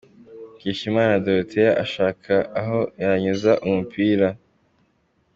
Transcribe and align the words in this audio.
Mukeshimana 0.51 1.13
Dorothea 1.25 1.71
ashaka 1.83 2.33
aho 2.59 2.79
yanyuza 3.03 3.51
umupira. 3.67 4.27